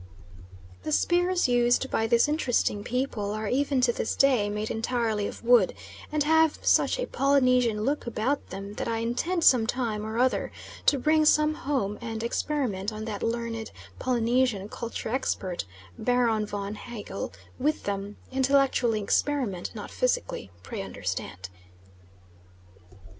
The 0.81 0.91
spears 0.91 1.47
used 1.47 1.91
by 1.91 2.07
this 2.07 2.27
interesting 2.27 2.83
people 2.83 3.29
are 3.33 3.47
even 3.47 3.81
to 3.81 3.93
this 3.93 4.15
day 4.15 4.49
made 4.49 4.71
entirely 4.71 5.27
of 5.27 5.43
wood, 5.43 5.75
and 6.11 6.23
have 6.23 6.57
such 6.63 6.97
a 6.97 7.05
Polynesian 7.05 7.81
look 7.83 8.07
about 8.07 8.49
them 8.49 8.73
that 8.77 8.87
I 8.87 8.97
intend 8.97 9.43
some 9.43 9.67
time 9.67 10.03
or 10.03 10.17
other 10.17 10.51
to 10.87 10.97
bring 10.97 11.23
some 11.25 11.53
home 11.53 11.99
and 12.01 12.23
experiment 12.23 12.91
on 12.91 13.05
that 13.05 13.21
learned 13.21 13.69
Polynesian 13.99 14.69
culture 14.69 15.09
expert, 15.09 15.65
Baron 15.99 16.47
von 16.47 16.73
Hugel, 16.73 17.31
with 17.59 17.83
them: 17.83 18.17
intellectually 18.31 18.99
experiment, 19.01 19.69
not 19.75 19.91
physically, 19.91 20.49
pray 20.63 20.81
understand. 20.81 21.47